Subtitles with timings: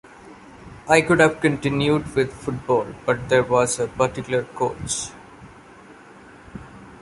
[0.89, 5.11] I could have continued with football but there was a particular coach...